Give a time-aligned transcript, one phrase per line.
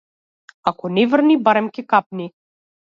[0.71, 2.31] Ако не врни, барем ќе капни.